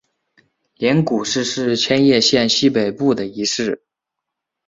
[0.77, 3.83] 镰谷市是千叶县西北部的一市。